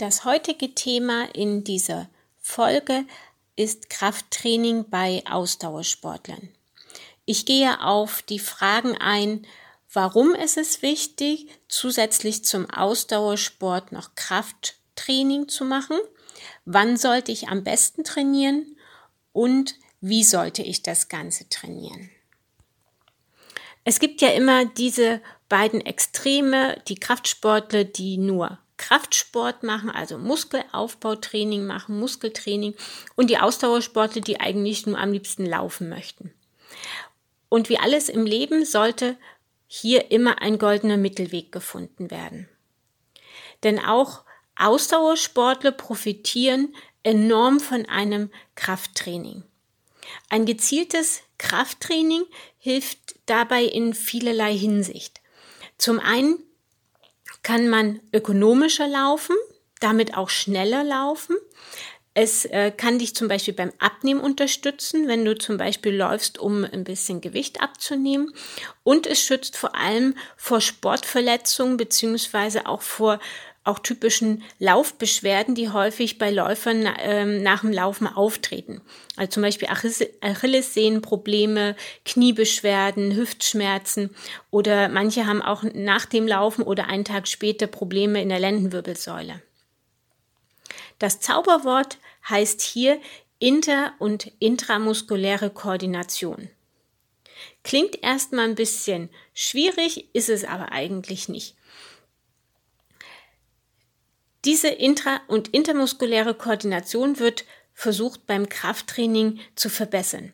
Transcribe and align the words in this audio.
Das 0.00 0.24
heutige 0.24 0.74
Thema 0.74 1.28
in 1.34 1.62
dieser 1.62 2.08
Folge 2.38 3.04
ist 3.54 3.90
Krafttraining 3.90 4.88
bei 4.88 5.22
Ausdauersportlern. 5.28 6.48
Ich 7.26 7.44
gehe 7.44 7.82
auf 7.82 8.22
die 8.22 8.38
Fragen 8.38 8.96
ein, 8.96 9.46
warum 9.92 10.34
ist 10.34 10.56
es 10.56 10.80
wichtig, 10.80 11.48
zusätzlich 11.68 12.46
zum 12.46 12.70
Ausdauersport 12.70 13.92
noch 13.92 14.14
Krafttraining 14.14 15.48
zu 15.48 15.66
machen, 15.66 15.98
wann 16.64 16.96
sollte 16.96 17.30
ich 17.30 17.48
am 17.48 17.62
besten 17.62 18.02
trainieren 18.02 18.78
und 19.34 19.74
wie 20.00 20.24
sollte 20.24 20.62
ich 20.62 20.82
das 20.82 21.10
Ganze 21.10 21.46
trainieren. 21.50 22.08
Es 23.84 24.00
gibt 24.00 24.22
ja 24.22 24.30
immer 24.30 24.64
diese 24.64 25.20
beiden 25.50 25.82
Extreme, 25.82 26.80
die 26.88 26.94
Kraftsportler, 26.94 27.84
die 27.84 28.16
nur 28.16 28.58
Kraftsport 28.80 29.62
machen, 29.62 29.90
also 29.90 30.16
Muskelaufbautraining 30.16 31.66
machen, 31.66 32.00
Muskeltraining 32.00 32.74
und 33.14 33.28
die 33.28 33.36
Ausdauersportler, 33.36 34.22
die 34.22 34.40
eigentlich 34.40 34.86
nur 34.86 34.98
am 34.98 35.12
liebsten 35.12 35.44
laufen 35.44 35.90
möchten. 35.90 36.32
Und 37.50 37.68
wie 37.68 37.78
alles 37.78 38.08
im 38.08 38.24
Leben 38.24 38.64
sollte 38.64 39.18
hier 39.66 40.10
immer 40.10 40.40
ein 40.40 40.58
goldener 40.58 40.96
Mittelweg 40.96 41.52
gefunden 41.52 42.10
werden. 42.10 42.48
Denn 43.64 43.78
auch 43.78 44.24
Ausdauersportler 44.56 45.72
profitieren 45.72 46.74
enorm 47.02 47.60
von 47.60 47.84
einem 47.84 48.30
Krafttraining. 48.54 49.44
Ein 50.30 50.46
gezieltes 50.46 51.20
Krafttraining 51.36 52.24
hilft 52.58 53.16
dabei 53.26 53.64
in 53.64 53.92
vielerlei 53.92 54.56
Hinsicht. 54.56 55.20
Zum 55.76 56.00
einen 56.00 56.38
kann 57.42 57.68
man 57.68 58.00
ökonomischer 58.12 58.88
laufen, 58.88 59.36
damit 59.80 60.16
auch 60.16 60.28
schneller 60.28 60.84
laufen. 60.84 61.36
Es 62.12 62.44
äh, 62.44 62.72
kann 62.72 62.98
dich 62.98 63.14
zum 63.14 63.28
Beispiel 63.28 63.54
beim 63.54 63.72
Abnehmen 63.78 64.20
unterstützen, 64.20 65.06
wenn 65.06 65.24
du 65.24 65.38
zum 65.38 65.56
Beispiel 65.56 65.94
läufst, 65.94 66.38
um 66.38 66.64
ein 66.64 66.82
bisschen 66.82 67.20
Gewicht 67.20 67.62
abzunehmen. 67.62 68.34
Und 68.82 69.06
es 69.06 69.22
schützt 69.22 69.56
vor 69.56 69.76
allem 69.76 70.16
vor 70.36 70.60
Sportverletzungen 70.60 71.76
beziehungsweise 71.76 72.66
auch 72.66 72.82
vor 72.82 73.20
auch 73.62 73.78
typischen 73.78 74.42
Laufbeschwerden, 74.58 75.54
die 75.54 75.68
häufig 75.68 76.18
bei 76.18 76.30
Läufern 76.30 76.88
ähm, 76.98 77.42
nach 77.42 77.60
dem 77.60 77.72
Laufen 77.72 78.06
auftreten. 78.06 78.80
Also 79.16 79.32
zum 79.32 79.42
Beispiel 79.42 79.68
Achillessehnenprobleme, 79.68 81.76
Kniebeschwerden, 82.04 83.14
Hüftschmerzen 83.14 84.14
oder 84.50 84.88
manche 84.88 85.26
haben 85.26 85.42
auch 85.42 85.62
nach 85.74 86.06
dem 86.06 86.26
Laufen 86.26 86.62
oder 86.62 86.86
einen 86.86 87.04
Tag 87.04 87.28
später 87.28 87.66
Probleme 87.66 88.22
in 88.22 88.30
der 88.30 88.40
Lendenwirbelsäule. 88.40 89.42
Das 90.98 91.20
Zauberwort 91.20 91.98
heißt 92.28 92.62
hier 92.62 92.98
inter- 93.38 93.92
und 93.98 94.32
intramuskuläre 94.38 95.50
Koordination. 95.50 96.48
Klingt 97.62 98.02
erstmal 98.02 98.46
ein 98.46 98.54
bisschen 98.54 99.10
schwierig, 99.34 100.14
ist 100.14 100.28
es 100.28 100.44
aber 100.44 100.72
eigentlich 100.72 101.28
nicht. 101.28 101.56
Diese 104.44 104.68
intra- 104.68 105.20
und 105.28 105.48
intermuskuläre 105.48 106.34
Koordination 106.34 107.18
wird 107.18 107.44
versucht 107.74 108.26
beim 108.26 108.48
Krafttraining 108.48 109.40
zu 109.54 109.68
verbessern. 109.68 110.32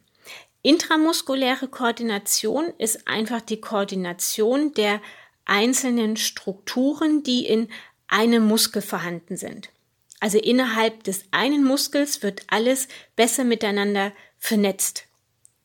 Intramuskuläre 0.63 1.69
Koordination 1.69 2.73
ist 2.79 3.07
einfach 3.07 3.41
die 3.41 3.61
Koordination 3.61 4.73
der 4.75 5.01
einzelnen 5.45 6.17
Strukturen, 6.17 7.23
die 7.23 7.47
in 7.47 7.69
einem 8.09 8.45
Muskel 8.47 8.83
vorhanden 8.83 9.37
sind. 9.37 9.71
Also 10.19 10.39
innerhalb 10.39 11.05
des 11.05 11.25
einen 11.31 11.65
Muskels 11.65 12.23
wird 12.23 12.43
alles 12.49 12.89
besser 13.17 13.45
miteinander 13.45 14.13
vernetzt. 14.39 15.05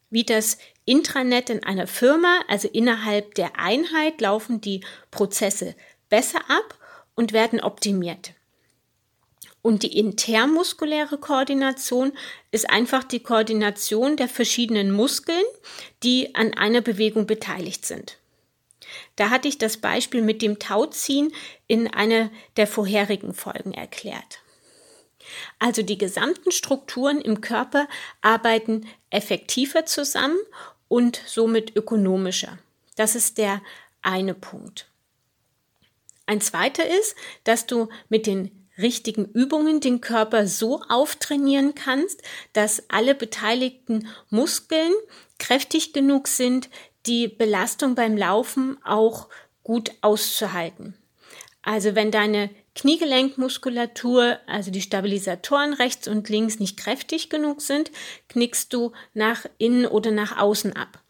Wie 0.09 0.23
das 0.23 0.58
Intranet 0.86 1.49
in 1.49 1.64
einer 1.64 1.88
Firma, 1.88 2.42
also 2.48 2.67
innerhalb 2.67 3.36
der 3.36 3.58
Einheit 3.58 4.20
laufen 4.20 4.61
die 4.61 4.83
Prozesse 5.10 5.76
besser 6.10 6.42
ab 6.49 6.77
und 7.15 7.33
werden 7.33 7.61
optimiert. 7.61 8.33
Und 9.61 9.83
die 9.83 9.98
intermuskuläre 9.98 11.17
Koordination 11.17 12.14
ist 12.52 12.70
einfach 12.70 13.04
die 13.04 13.20
Koordination 13.20 14.17
der 14.17 14.27
verschiedenen 14.27 14.92
Muskeln, 14.92 15.44
die 16.04 16.33
an 16.33 16.54
einer 16.55 16.82
Bewegung 16.82 17.27
beteiligt 17.27 17.86
sind. 17.86 18.17
Da 19.16 19.30
hatte 19.30 19.48
ich 19.48 19.58
das 19.58 19.77
Beispiel 19.77 20.21
mit 20.21 20.42
dem 20.42 20.58
Tauziehen 20.60 21.32
in 21.67 21.88
einer 21.88 22.32
der 22.58 22.67
vorherigen 22.67 23.33
Folgen 23.33 23.73
erklärt. 23.73 24.39
Also 25.60 25.83
die 25.83 25.98
gesamten 25.98 26.52
Strukturen 26.52 27.21
im 27.21 27.42
Körper 27.42 27.88
arbeiten 28.21 28.88
effektiver 29.11 29.86
zusammen 29.86 30.39
und 30.88 31.21
somit 31.26 31.76
ökonomischer. 31.76 32.58
Das 32.95 33.16
ist 33.16 33.38
der 33.38 33.61
eine 34.02 34.33
Punkt. 34.33 34.88
Ein 36.26 36.42
zweiter 36.42 36.86
ist, 36.86 37.16
dass 37.44 37.67
du 37.67 37.89
mit 38.10 38.26
den 38.26 38.61
richtigen 38.77 39.26
Übungen 39.26 39.80
den 39.80 40.02
Körper 40.02 40.48
so 40.48 40.82
auftrainieren 40.89 41.76
kannst, 41.76 42.21
dass 42.54 42.89
alle 42.89 43.15
beteiligten 43.15 44.08
Muskeln 44.30 44.93
kräftig 45.39 45.93
genug 45.93 46.27
sind, 46.27 46.70
die 47.05 47.27
Belastung 47.27 47.95
beim 47.95 48.15
Laufen 48.15 48.77
auch 48.83 49.27
gut 49.64 49.92
auszuhalten. 50.02 50.95
Also 51.64 51.95
wenn 51.95 52.11
deine 52.11 52.49
Kniegelenkmuskulatur, 52.76 54.39
also 54.48 54.71
die 54.71 54.82
Stabilisatoren 54.82 55.73
rechts 55.73 56.08
und 56.08 56.30
links 56.30 56.59
nicht 56.59 56.77
kräftig 56.77 57.30
genug 57.30 57.61
sind, 57.61 57.92
knickst 58.30 58.73
du 58.73 58.93
nach 59.14 59.45
innen 59.58 59.86
oder 59.86 60.11
nach 60.11 60.38
außen 60.38 60.76
ab. 60.76 61.03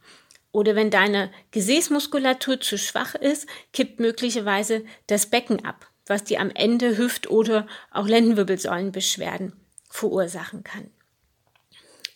Oder 0.52 0.76
wenn 0.76 0.90
deine 0.90 1.32
Gesäßmuskulatur 1.52 2.60
zu 2.60 2.78
schwach 2.78 3.16
ist, 3.16 3.48
kippt 3.72 4.00
möglicherweise 4.00 4.84
das 5.08 5.28
Becken 5.28 5.64
ab, 5.64 5.91
was 6.12 6.26
dir 6.26 6.42
am 6.42 6.52
Ende 6.52 6.98
Hüft- 6.98 7.30
oder 7.30 7.66
auch 7.90 8.06
Lendenwirbelsäulenbeschwerden 8.06 9.54
verursachen 9.90 10.64
kann. 10.64 10.92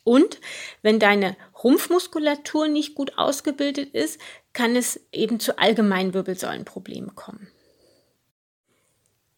Und 0.03 0.39
wenn 0.81 0.99
deine 0.99 1.37
Rumpfmuskulatur 1.63 2.67
nicht 2.67 2.93
gut 2.93 3.17
ausgebildet 3.17 3.95
ist, 3.95 4.19
kann 4.51 4.75
es 4.75 4.99
eben 5.13 5.39
zu 5.39 5.57
allgemeinen 5.57 6.13
Wirbelsäulenproblemen 6.13 7.15
kommen. 7.15 7.47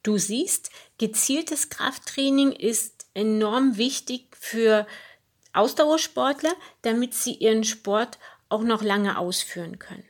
Du 0.02 0.18
siehst, 0.18 0.72
gezieltes 0.98 1.70
Krafttraining 1.70 2.52
ist 2.52 3.06
enorm 3.14 3.78
wichtig 3.78 4.36
für 4.36 4.88
Ausdauersportler, 5.54 6.54
damit 6.82 7.14
sie 7.14 7.34
ihren 7.34 7.64
Sport 7.64 8.18
auch 8.50 8.64
noch 8.64 8.82
lange 8.82 9.20
ausführen 9.20 9.78
können. 9.78 10.08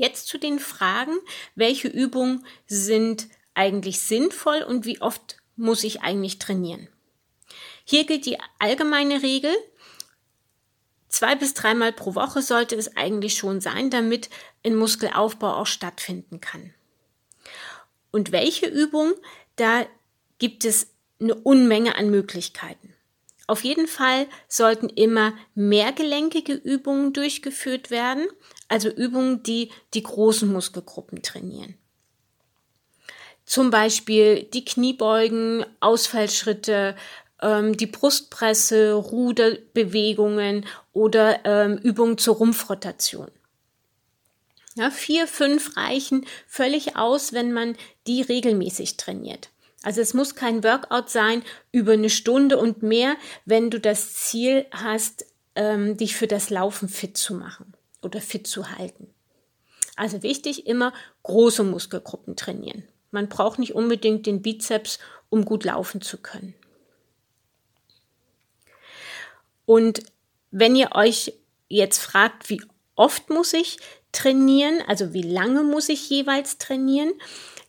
Jetzt 0.00 0.28
zu 0.28 0.38
den 0.38 0.58
Fragen, 0.58 1.12
welche 1.56 1.86
Übungen 1.86 2.46
sind 2.66 3.28
eigentlich 3.52 4.00
sinnvoll 4.00 4.62
und 4.62 4.86
wie 4.86 5.02
oft 5.02 5.36
muss 5.56 5.84
ich 5.84 6.00
eigentlich 6.00 6.38
trainieren? 6.38 6.88
Hier 7.84 8.06
gilt 8.06 8.24
die 8.24 8.38
allgemeine 8.58 9.22
Regel, 9.22 9.54
zwei 11.10 11.34
bis 11.34 11.52
dreimal 11.52 11.92
pro 11.92 12.14
Woche 12.14 12.40
sollte 12.40 12.76
es 12.76 12.96
eigentlich 12.96 13.34
schon 13.34 13.60
sein, 13.60 13.90
damit 13.90 14.30
ein 14.64 14.74
Muskelaufbau 14.74 15.52
auch 15.56 15.66
stattfinden 15.66 16.40
kann. 16.40 16.72
Und 18.10 18.32
welche 18.32 18.68
Übung, 18.68 19.12
da 19.56 19.84
gibt 20.38 20.64
es 20.64 20.94
eine 21.20 21.34
Unmenge 21.34 21.96
an 21.96 22.08
Möglichkeiten. 22.08 22.89
Auf 23.50 23.64
jeden 23.64 23.88
Fall 23.88 24.28
sollten 24.46 24.88
immer 24.88 25.32
mehrgelenkige 25.56 26.52
Übungen 26.52 27.12
durchgeführt 27.12 27.90
werden, 27.90 28.28
also 28.68 28.88
Übungen, 28.88 29.42
die 29.42 29.72
die 29.92 30.04
großen 30.04 30.52
Muskelgruppen 30.52 31.20
trainieren. 31.20 31.74
Zum 33.44 33.72
Beispiel 33.72 34.44
die 34.44 34.64
Kniebeugen, 34.64 35.66
Ausfallschritte, 35.80 36.94
ähm, 37.42 37.76
die 37.76 37.88
Brustpresse, 37.88 38.92
Ruderbewegungen 38.92 40.64
oder 40.92 41.44
ähm, 41.44 41.76
Übungen 41.78 42.18
zur 42.18 42.36
Rumpfrotation. 42.36 43.32
Ja, 44.76 44.92
vier, 44.92 45.26
fünf 45.26 45.76
reichen 45.76 46.24
völlig 46.46 46.94
aus, 46.94 47.32
wenn 47.32 47.52
man 47.52 47.76
die 48.06 48.22
regelmäßig 48.22 48.96
trainiert. 48.96 49.50
Also 49.82 50.00
es 50.00 50.12
muss 50.12 50.34
kein 50.34 50.62
Workout 50.62 51.08
sein 51.08 51.42
über 51.72 51.92
eine 51.92 52.10
Stunde 52.10 52.58
und 52.58 52.82
mehr, 52.82 53.16
wenn 53.46 53.70
du 53.70 53.80
das 53.80 54.12
Ziel 54.12 54.66
hast, 54.70 55.26
ähm, 55.54 55.96
dich 55.96 56.16
für 56.16 56.26
das 56.26 56.50
Laufen 56.50 56.88
fit 56.88 57.16
zu 57.16 57.34
machen 57.34 57.74
oder 58.02 58.20
fit 58.20 58.46
zu 58.46 58.70
halten. 58.70 59.12
Also 59.96 60.22
wichtig, 60.22 60.66
immer 60.66 60.92
große 61.22 61.62
Muskelgruppen 61.62 62.36
trainieren. 62.36 62.84
Man 63.10 63.28
braucht 63.28 63.58
nicht 63.58 63.74
unbedingt 63.74 64.26
den 64.26 64.42
Bizeps, 64.42 64.98
um 65.28 65.44
gut 65.44 65.64
laufen 65.64 66.00
zu 66.00 66.18
können. 66.18 66.54
Und 69.66 70.02
wenn 70.50 70.74
ihr 70.74 70.92
euch 70.92 71.34
jetzt 71.68 71.98
fragt, 71.98 72.50
wie 72.50 72.62
oft 72.96 73.30
muss 73.30 73.52
ich 73.52 73.78
trainieren, 74.12 74.82
also 74.86 75.12
wie 75.12 75.22
lange 75.22 75.62
muss 75.62 75.88
ich 75.88 76.10
jeweils 76.10 76.58
trainieren, 76.58 77.12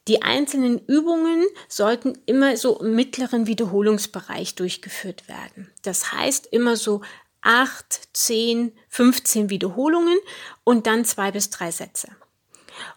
Die 0.08 0.24
einzelnen 0.24 0.80
Übungen 0.88 1.46
sollten 1.68 2.18
immer 2.26 2.58
so 2.58 2.80
im 2.80 2.96
mittleren 2.96 3.46
Wiederholungsbereich 3.46 4.56
durchgeführt 4.56 5.28
werden. 5.28 5.72
Das 5.84 6.12
heißt 6.12 6.48
immer 6.48 6.76
so 6.76 7.02
8, 7.42 8.10
10, 8.14 8.72
15 8.90 9.50
Wiederholungen 9.50 10.18
und 10.64 10.88
dann 10.88 11.06
zwei 11.06 11.32
bis 11.32 11.50
drei 11.50 11.72
Sätze. 11.72 12.10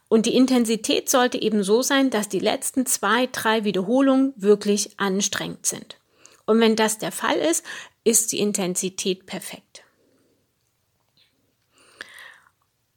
Und 0.08 0.26
die 0.26 0.34
Intensität 0.34 1.10
sollte 1.10 1.40
eben 1.40 1.62
so 1.62 1.82
sein, 1.82 2.10
dass 2.10 2.28
die 2.28 2.40
letzten 2.40 2.86
zwei, 2.86 3.26
drei 3.26 3.64
Wiederholungen 3.64 4.32
wirklich 4.36 4.98
anstrengend 4.98 5.66
sind. 5.66 5.98
Und 6.46 6.60
wenn 6.60 6.76
das 6.76 6.98
der 6.98 7.12
Fall 7.12 7.36
ist, 7.36 7.64
ist 8.04 8.32
die 8.32 8.38
Intensität 8.38 9.26
perfekt. 9.26 9.82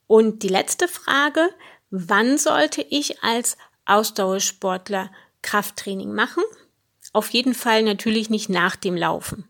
Und 0.06 0.42
die 0.42 0.48
letzte 0.48 0.88
Frage, 0.88 1.50
wann 1.90 2.38
sollte 2.38 2.82
ich 2.82 3.22
als 3.22 3.56
Ausdauersportler 3.88 5.10
Krafttraining 5.42 6.12
machen? 6.12 6.42
Auf 7.12 7.30
jeden 7.30 7.54
Fall 7.54 7.82
natürlich 7.82 8.30
nicht 8.30 8.48
nach 8.48 8.76
dem 8.76 8.96
Laufen. 8.96 9.48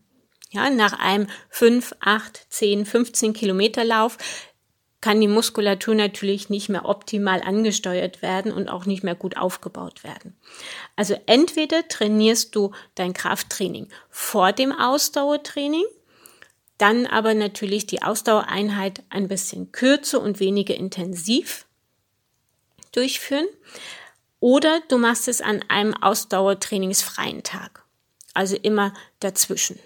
Ja, 0.51 0.69
nach 0.69 0.93
einem 0.93 1.27
5, 1.49 1.95
8, 1.99 2.47
10, 2.49 2.85
15 2.85 3.33
Kilometer 3.33 3.83
Lauf 3.83 4.17
kann 5.01 5.21
die 5.21 5.27
Muskulatur 5.27 5.95
natürlich 5.95 6.49
nicht 6.49 6.69
mehr 6.69 6.85
optimal 6.85 7.41
angesteuert 7.41 8.21
werden 8.21 8.51
und 8.51 8.67
auch 8.67 8.85
nicht 8.85 9.03
mehr 9.03 9.15
gut 9.15 9.37
aufgebaut 9.37 10.03
werden. 10.03 10.35
Also 10.95 11.15
entweder 11.25 11.87
trainierst 11.87 12.55
du 12.55 12.71
dein 12.95 13.13
Krafttraining 13.13 13.87
vor 14.09 14.51
dem 14.51 14.71
Ausdauertraining, 14.73 15.85
dann 16.77 17.05
aber 17.05 17.33
natürlich 17.33 17.87
die 17.87 18.01
Ausdauereinheit 18.01 19.03
ein 19.09 19.27
bisschen 19.27 19.71
kürzer 19.71 20.21
und 20.21 20.39
weniger 20.39 20.75
intensiv 20.75 21.65
durchführen. 22.91 23.47
Oder 24.39 24.81
du 24.87 24.97
machst 24.97 25.27
es 25.27 25.41
an 25.41 25.63
einem 25.67 25.93
ausdauertrainingsfreien 25.93 27.43
Tag. 27.43 27.83
Also 28.33 28.55
immer 28.55 28.93
dazwischen. 29.19 29.79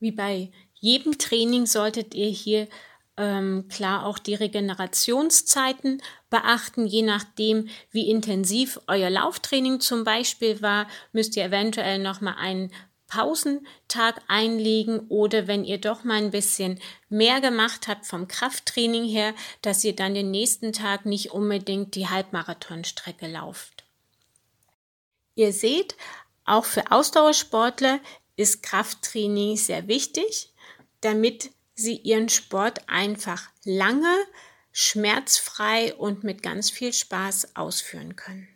Wie 0.00 0.10
bei 0.10 0.50
jedem 0.74 1.18
Training 1.18 1.66
solltet 1.66 2.14
ihr 2.14 2.30
hier 2.30 2.68
ähm, 3.16 3.68
klar 3.68 4.06
auch 4.06 4.18
die 4.18 4.34
Regenerationszeiten 4.34 6.02
beachten. 6.30 6.86
Je 6.86 7.02
nachdem, 7.02 7.68
wie 7.90 8.08
intensiv 8.08 8.80
euer 8.86 9.10
Lauftraining 9.10 9.80
zum 9.80 10.04
Beispiel 10.04 10.62
war, 10.62 10.88
müsst 11.12 11.36
ihr 11.36 11.44
eventuell 11.44 11.98
nochmal 11.98 12.36
einen 12.38 12.72
Pausentag 13.10 14.22
einlegen 14.28 15.00
oder 15.08 15.46
wenn 15.46 15.64
ihr 15.64 15.78
doch 15.78 16.04
mal 16.04 16.16
ein 16.16 16.30
bisschen 16.30 16.80
mehr 17.10 17.40
gemacht 17.42 17.88
habt 17.88 18.06
vom 18.06 18.28
Krafttraining 18.28 19.04
her, 19.04 19.34
dass 19.60 19.84
ihr 19.84 19.94
dann 19.94 20.14
den 20.14 20.30
nächsten 20.30 20.72
Tag 20.72 21.04
nicht 21.04 21.32
unbedingt 21.32 21.94
die 21.96 22.08
Halbmarathonstrecke 22.08 23.26
lauft. 23.26 23.84
Ihr 25.34 25.52
seht, 25.52 25.96
auch 26.44 26.64
für 26.64 26.90
Ausdauersportler 26.90 28.00
ist 28.36 28.62
Krafttraining 28.62 29.56
sehr 29.56 29.88
wichtig, 29.88 30.50
damit 31.00 31.50
sie 31.74 31.96
ihren 31.96 32.28
Sport 32.28 32.88
einfach 32.88 33.50
lange, 33.64 34.16
schmerzfrei 34.72 35.94
und 35.94 36.24
mit 36.24 36.42
ganz 36.42 36.70
viel 36.70 36.92
Spaß 36.92 37.56
ausführen 37.56 38.16
können. 38.16 38.48